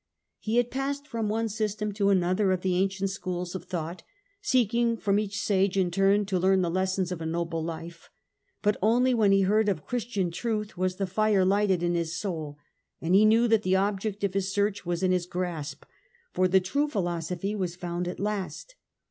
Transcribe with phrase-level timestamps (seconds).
[0.39, 4.01] He had passed from one system to another of the ancient schools of thought,
[4.41, 8.09] seeking from each sage in turn to learn the lessons of a noble life;
[8.63, 12.57] but only when he heard of Christian truth was the hre lighted in his soul,
[12.99, 15.83] and he knew that the object of his search was in his grasp,
[16.33, 18.73] for the true philosophy was found at last.